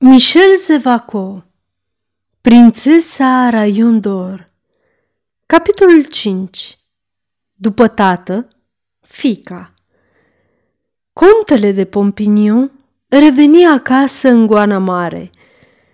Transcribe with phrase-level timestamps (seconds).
[0.00, 1.44] Michel Zevaco
[2.40, 4.44] Prințesa Raion d'Or
[5.46, 6.78] Capitolul 5
[7.54, 8.48] După tată,
[9.00, 9.74] fica.
[11.12, 12.70] Contele de Pompignon
[13.08, 15.30] reveni acasă în goana mare.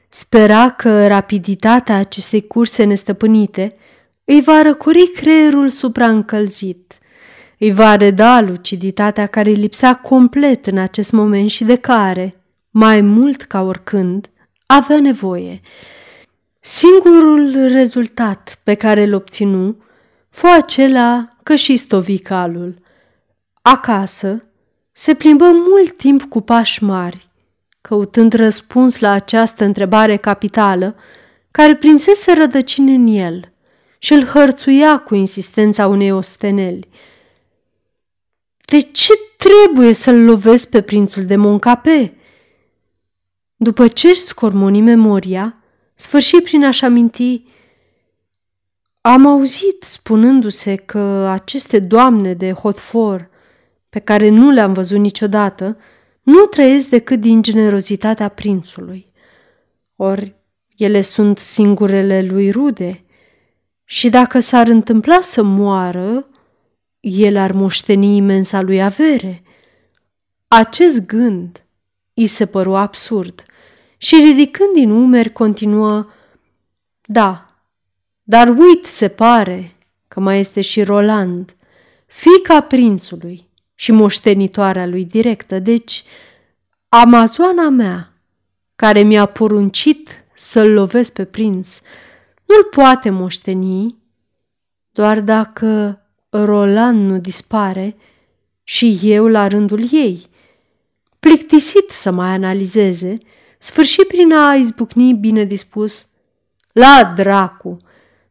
[0.09, 3.77] Spera că rapiditatea acestei curse nestăpânite
[4.25, 6.98] îi va răcori creierul supraîncălzit,
[7.59, 12.43] îi va reda luciditatea care îi lipsea complet în acest moment și de care,
[12.77, 14.30] mai mult ca oricând,
[14.66, 15.61] avea nevoie.
[16.61, 19.76] Singurul rezultat pe care îl obținu
[20.29, 22.79] fu acela că și stovicalul.
[23.63, 24.44] Acasă
[24.93, 27.29] se plimbă mult timp cu pași mari,
[27.80, 30.96] căutând răspuns la această întrebare capitală
[31.50, 33.52] care prinsese rădăcini în el
[33.98, 36.88] și îl hărțuia cu insistența unei osteneli.
[38.64, 42.14] De ce trebuie să-l lovesc pe prințul de Moncape?"
[43.64, 45.56] După ce își scormoni memoria,
[45.95, 47.45] sfârși prin a-și aminti
[49.00, 53.30] Am auzit spunându-se că aceste doamne de Hotfor,
[53.88, 55.77] pe care nu le-am văzut niciodată,
[56.22, 59.12] nu trăiesc decât din generozitatea prințului.
[59.97, 60.34] Ori
[60.77, 63.05] ele sunt singurele lui rude
[63.84, 66.28] și dacă s-ar întâmpla să moară,
[67.00, 69.42] el ar moșteni imensa lui avere.
[70.48, 71.66] Acest gând
[72.14, 73.44] îi se păru absurd
[74.05, 76.06] și ridicând din umeri continuă
[77.06, 77.58] Da,
[78.22, 79.72] dar uit se pare
[80.08, 81.56] că mai este și Roland,
[82.06, 86.05] fica prințului și moștenitoarea lui directă, deci
[86.88, 88.12] amazoana mea,
[88.77, 91.80] care mi-a poruncit să-l lovesc pe prinț,
[92.44, 93.97] nu-l poate moșteni
[94.91, 97.97] doar dacă Roland nu dispare
[98.62, 100.27] și eu la rândul ei.
[101.20, 103.19] Plictisit să mai analizeze,
[103.64, 106.06] sfârși prin a izbucni bine dispus.
[106.72, 107.80] La dracu!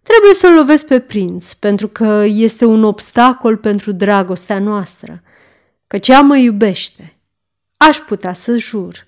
[0.01, 5.23] Trebuie să-l lovesc pe prinț, pentru că este un obstacol pentru dragostea noastră,
[5.87, 7.17] căci ea mă iubește.
[7.77, 9.05] Aș putea să jur.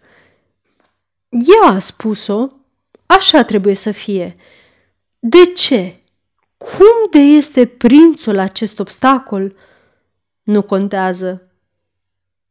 [1.30, 2.48] Ea a spus-o,
[3.06, 4.36] așa trebuie să fie.
[5.20, 6.00] De ce?
[6.58, 9.56] Cum de este prințul acest obstacol?
[10.44, 11.50] Nu contează.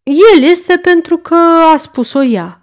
[0.02, 1.34] El este pentru că
[1.74, 2.58] a spus-o ea.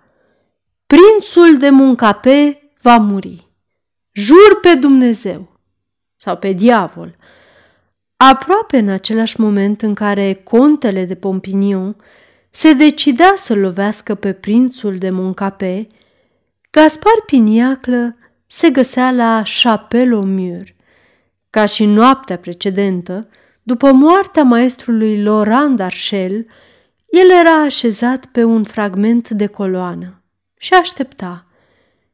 [0.91, 3.47] Prințul de Muncape va muri.
[4.11, 5.59] Jur pe Dumnezeu
[6.15, 7.15] sau pe diavol.
[8.15, 11.95] Aproape în același moment în care contele de Pompignon
[12.49, 15.87] se decidea să lovească pe prințul de Moncape,
[16.71, 20.63] Gaspar Piniaclă se găsea la Chapelle-au-Mur.
[21.49, 23.27] Ca și noaptea precedentă,
[23.63, 26.45] după moartea maestrului Laurent d'Archel,
[27.09, 30.15] el era așezat pe un fragment de coloană
[30.61, 31.45] și aștepta.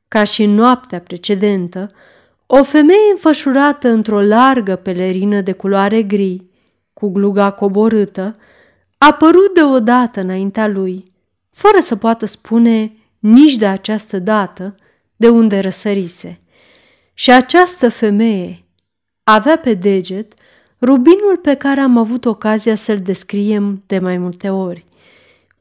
[0.07, 1.87] Ca și în noaptea precedentă,
[2.45, 6.43] o femeie înfășurată într-o largă pelerină de culoare gri,
[6.93, 8.35] cu gluga coborâtă,
[8.97, 11.11] a apărut deodată înaintea lui,
[11.51, 14.75] fără să poată spune nici de această dată
[15.15, 16.37] de unde răsărise.
[17.13, 18.63] Și această femeie
[19.23, 20.33] avea pe deget
[20.81, 24.85] rubinul pe care am avut ocazia să-l descriem de mai multe ori.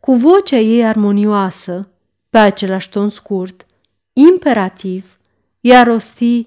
[0.01, 1.91] Cu vocea ei armonioasă,
[2.37, 3.67] pe același ton scurt,
[4.13, 5.19] imperativ,
[5.61, 6.47] ea rosti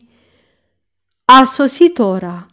[1.26, 2.48] A sosit ora.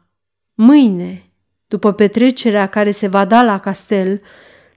[0.54, 1.22] Mâine,
[1.66, 4.20] după petrecerea care se va da la castel,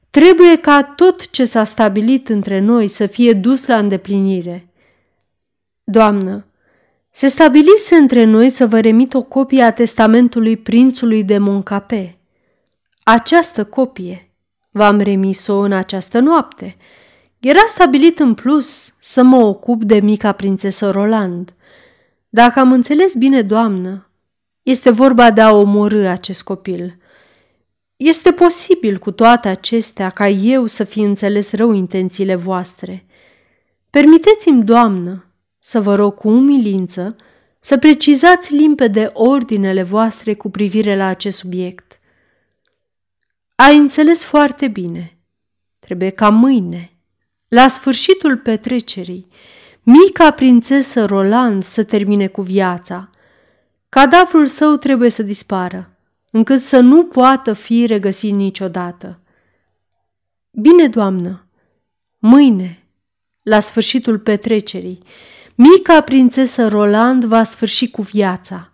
[0.09, 4.67] trebuie ca tot ce s-a stabilit între noi să fie dus la îndeplinire.
[5.83, 6.45] Doamnă,
[7.11, 12.17] se stabilise între noi să vă remit o copie a testamentului prințului de Moncape.
[13.03, 14.31] Această copie
[14.71, 16.75] v-am remis-o în această noapte–
[17.39, 21.53] era stabilit în plus să mă ocup de mica prințesă Roland.
[22.29, 24.09] Dacă am înțeles bine, doamnă,
[24.63, 26.97] este vorba de a omorâ acest copil.
[27.95, 33.05] Este posibil cu toate acestea ca eu să fi înțeles rău intențiile voastre.
[33.89, 35.25] Permiteți-mi, doamnă,
[35.59, 37.15] să vă rog cu umilință
[37.59, 41.99] să precizați limpede ordinele voastre cu privire la acest subiect.
[43.55, 45.17] Ai înțeles foarte bine.
[45.79, 46.98] Trebuie ca mâine,
[47.49, 49.27] la sfârșitul petrecerii,
[49.83, 53.09] mica prințesă Roland să termine cu viața.
[53.89, 55.97] Cadavrul său trebuie să dispară,
[56.31, 59.19] încât să nu poată fi regăsit niciodată.
[60.51, 61.45] Bine, doamnă,
[62.17, 62.83] mâine,
[63.41, 65.03] la sfârșitul petrecerii,
[65.55, 68.71] mica prințesă Roland va sfârși cu viața,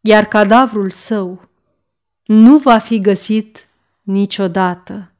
[0.00, 1.48] iar cadavrul său
[2.24, 3.68] nu va fi găsit
[4.02, 5.12] niciodată.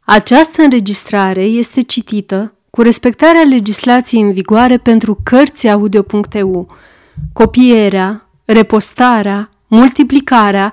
[0.00, 6.76] Această înregistrare este citită cu respectarea legislației în vigoare pentru Cărțiaudio.eu.
[7.32, 10.72] Copierea, repostarea, multiplicarea